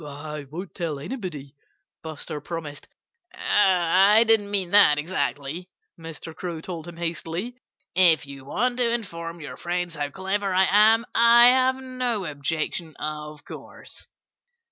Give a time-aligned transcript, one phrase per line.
[0.03, 1.55] "I won't tell anybody,"
[2.01, 2.87] Buster promised.
[3.35, 6.35] "Oh, I didn't mean that, exactly," Mr.
[6.35, 7.53] Crow told him hastily.
[7.93, 12.95] "If you want to inform your friends how clever I am, I have no objection,
[12.95, 14.07] of course."